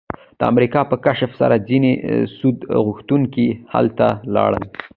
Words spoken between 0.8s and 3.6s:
په کشف سره ځینې سود غوښتونکي